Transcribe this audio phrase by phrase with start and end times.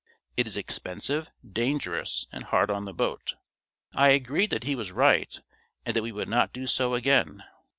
[0.35, 3.35] It is expensive, dangerous and hard on the boat."
[3.93, 5.39] I agreed that he was right
[5.85, 7.43] and that we would not do so again.